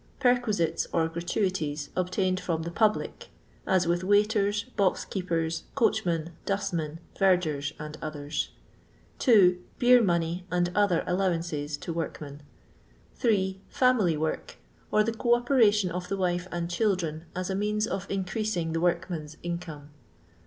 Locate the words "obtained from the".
1.95-2.71